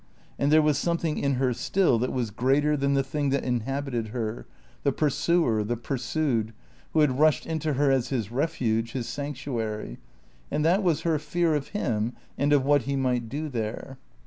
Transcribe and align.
And 0.39 0.51
there 0.51 0.63
was 0.63 0.79
something 0.79 1.19
in 1.19 1.35
her 1.35 1.53
still 1.53 1.99
that 1.99 2.11
was 2.11 2.31
greater 2.31 2.75
than 2.75 2.95
the 2.95 3.03
thing 3.03 3.29
that 3.29 3.43
inhabited 3.43 4.07
her, 4.07 4.47
the 4.81 4.91
pursuer, 4.91 5.63
the 5.63 5.77
pursued, 5.77 6.55
who 6.93 7.01
had 7.01 7.19
rushed 7.19 7.45
into 7.45 7.73
her 7.73 7.91
as 7.91 8.07
his 8.07 8.31
refuge, 8.31 8.93
his 8.93 9.07
sanctuary; 9.07 9.99
and 10.49 10.65
that 10.65 10.81
was 10.81 11.01
her 11.01 11.19
fear 11.19 11.53
of 11.53 11.67
him 11.67 12.13
and 12.35 12.51
of 12.51 12.65
what 12.65 12.81
he 12.89 12.95
might 12.95 13.29
do 13.29 13.47
there. 13.47 13.99